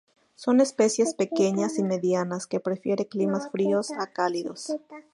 Son 0.33 0.61
especies 0.61 1.13
pequeñas 1.13 1.77
y 1.77 1.83
medianas, 1.83 2.47
que 2.47 2.59
prefiere 2.59 3.05
climas 3.07 3.51
fríos 3.51 3.91
a 3.91 4.07
cálidos. 4.11 4.71